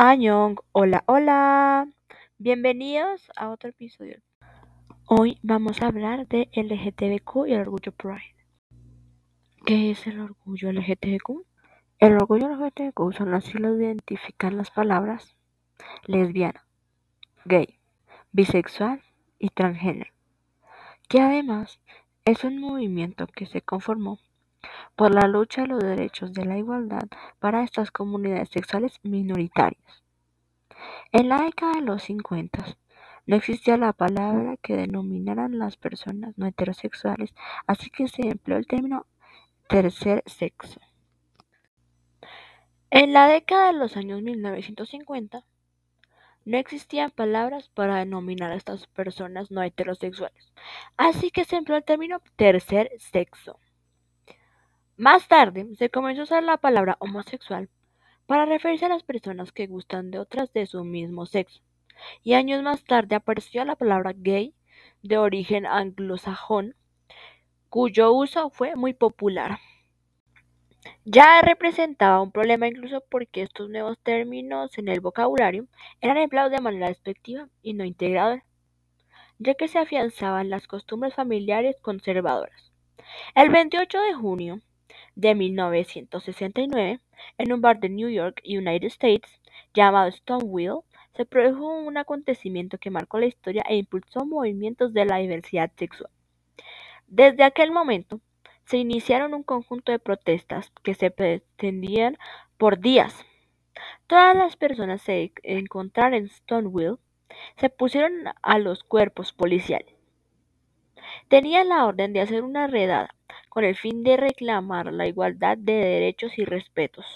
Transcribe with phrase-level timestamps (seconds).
[0.00, 1.88] Añong, hola, hola.
[2.38, 4.20] Bienvenidos a otro episodio.
[5.06, 8.36] Hoy vamos a hablar de LGTBQ y el orgullo Pride.
[9.66, 11.44] ¿Qué es el orgullo LGTBQ?
[11.98, 15.34] El orgullo LGTBQ son las siglas de identificar las palabras
[16.06, 16.64] lesbiana,
[17.44, 17.80] gay,
[18.30, 19.02] bisexual
[19.40, 20.12] y transgénero,
[21.08, 21.80] que además
[22.24, 24.20] es un movimiento que se conformó
[24.96, 27.08] por la lucha de los derechos de la igualdad
[27.38, 30.04] para estas comunidades sexuales minoritarias.
[31.12, 32.76] En la década de los 50
[33.26, 37.34] no existía la palabra que denominaran las personas no heterosexuales,
[37.66, 39.06] así que se empleó el término
[39.68, 40.80] tercer sexo.
[42.90, 45.44] En la década de los años 1950
[46.46, 50.54] no existían palabras para denominar a estas personas no heterosexuales,
[50.96, 53.60] así que se empleó el término tercer sexo.
[54.98, 57.70] Más tarde se comenzó a usar la palabra homosexual
[58.26, 61.62] para referirse a las personas que gustan de otras de su mismo sexo,
[62.24, 64.56] y años más tarde apareció la palabra gay
[65.02, 66.74] de origen anglosajón,
[67.68, 69.60] cuyo uso fue muy popular.
[71.04, 75.68] Ya representaba un problema incluso porque estos nuevos términos en el vocabulario
[76.00, 78.44] eran empleados de manera despectiva y no integradora,
[79.38, 82.72] ya que se afianzaban las costumbres familiares conservadoras.
[83.36, 84.60] El 28 de junio
[85.18, 87.00] de 1969,
[87.38, 89.28] en un bar de New York, United States,
[89.74, 90.82] llamado Stonewall,
[91.16, 96.12] se produjo un acontecimiento que marcó la historia e impulsó movimientos de la diversidad sexual.
[97.08, 98.20] Desde aquel momento,
[98.64, 102.16] se iniciaron un conjunto de protestas que se pretendían
[102.56, 103.26] por días.
[104.06, 107.00] Todas las personas se encontraron en Stonewall
[107.56, 109.94] se pusieron a los cuerpos policiales.
[111.28, 113.14] Tenían la orden de hacer una redada
[113.48, 117.06] con el fin de reclamar la igualdad de derechos y respetos.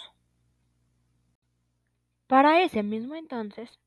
[2.26, 3.78] Para ese mismo entonces,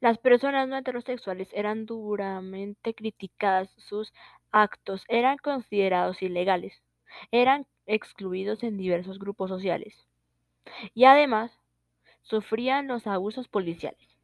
[0.00, 4.12] las personas no heterosexuales eran duramente criticadas, sus
[4.50, 6.82] actos eran considerados ilegales,
[7.30, 10.04] eran excluidos en diversos grupos sociales
[10.94, 11.52] y además
[12.22, 14.17] sufrían los abusos policiales.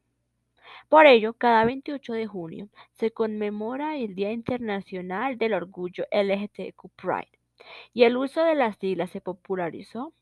[0.88, 7.38] Por ello, cada 28 de junio se conmemora el Día Internacional del Orgullo LGTQ Pride
[7.92, 10.12] y el uso de las siglas se popularizó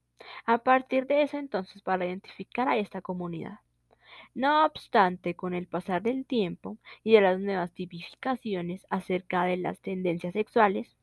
[0.46, 3.60] a partir de ese entonces para identificar a esta comunidad.
[4.34, 9.80] No obstante, con el pasar del tiempo y de las nuevas tipificaciones acerca de las
[9.80, 10.96] tendencias sexuales,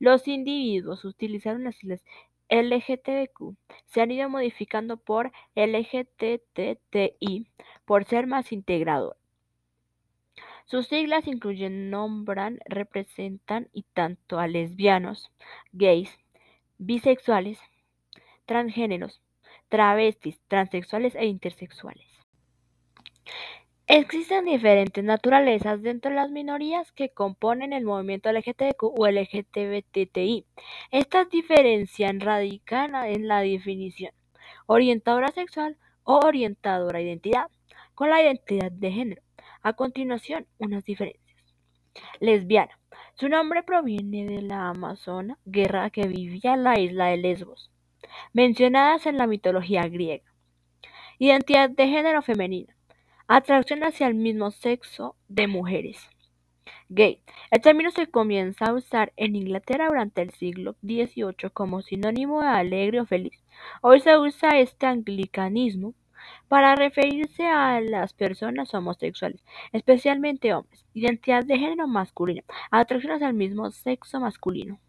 [0.00, 2.02] los individuos utilizaron las siglas
[2.48, 7.46] LGTBQ se han ido modificando por LGTTI
[7.84, 9.16] por ser más integrador.
[10.66, 15.30] Sus siglas incluyen, nombran, representan y tanto a lesbianos,
[15.72, 16.18] gays,
[16.76, 17.58] bisexuales,
[18.44, 19.22] transgéneros,
[19.68, 22.06] travestis, transexuales e intersexuales.
[23.90, 30.44] Existen diferentes naturalezas dentro de las minorías que componen el movimiento LGTBQ o LGTBTI.
[30.90, 34.12] Estas diferencias radican en la definición
[34.66, 37.46] orientadora sexual o orientadora identidad
[37.94, 39.22] con la identidad de género.
[39.62, 41.42] A continuación, unas diferencias.
[42.20, 42.78] Lesbiana.
[43.14, 47.70] Su nombre proviene de la amazona, guerra que vivía en la isla de Lesbos,
[48.34, 50.30] mencionadas en la mitología griega.
[51.18, 52.77] Identidad de género femenina
[53.30, 55.98] Atracción hacia el mismo sexo de mujeres.
[56.88, 57.20] Gay.
[57.50, 62.48] El término se comienza a usar en Inglaterra durante el siglo XVIII como sinónimo de
[62.48, 63.38] alegre o feliz.
[63.82, 65.92] Hoy se usa este anglicanismo
[66.48, 70.86] para referirse a las personas homosexuales, especialmente hombres.
[70.94, 72.44] Identidad de género masculino.
[72.70, 74.80] Atracción hacia el mismo sexo masculino.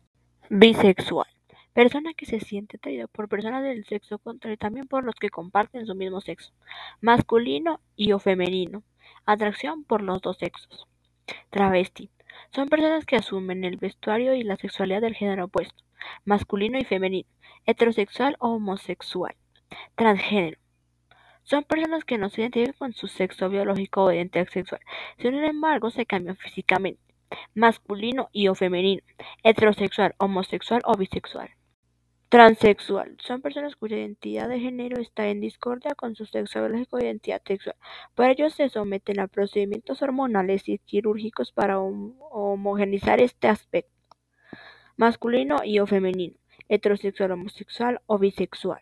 [0.49, 1.27] Bisexual
[1.73, 5.85] persona que se siente atraída por personas del sexo contrario, también por los que comparten
[5.85, 6.51] su mismo sexo,
[7.01, 8.83] masculino y o femenino,
[9.25, 10.87] atracción por los dos sexos.
[11.49, 12.09] Travesti.
[12.51, 15.83] Son personas que asumen el vestuario y la sexualidad del género opuesto,
[16.25, 17.29] masculino y femenino,
[17.65, 19.35] heterosexual o homosexual.
[19.95, 20.59] Transgénero.
[21.43, 24.81] Son personas que no se identifican con su sexo biológico o identidad sexual,
[25.17, 27.01] sin embargo se cambian físicamente,
[27.55, 29.01] masculino y o femenino,
[29.43, 31.49] heterosexual, homosexual o bisexual.
[32.29, 36.99] Transexual: son personas cuya identidad de género está en discordia con su sexo biológico o
[36.99, 37.75] identidad sexual.
[38.13, 43.91] Por ello se someten a procedimientos hormonales y quirúrgicos para homogeneizar este aspecto.
[44.95, 46.35] Masculino y o femenino,
[46.67, 48.81] heterosexual, homosexual o bisexual.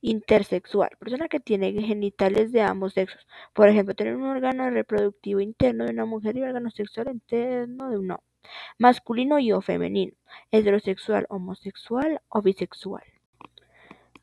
[0.00, 3.26] Intersexual: persona que tiene genitales de ambos sexos.
[3.52, 7.90] Por ejemplo, tener un órgano reproductivo interno de una mujer y un órgano sexual interno
[7.90, 8.26] de un hombre
[8.78, 10.12] masculino y o femenino,
[10.50, 13.04] heterosexual, homosexual o bisexual.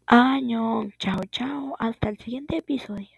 [0.07, 0.89] año.
[0.97, 1.75] Chao, chao.
[1.79, 3.17] Hasta el siguiente episodio.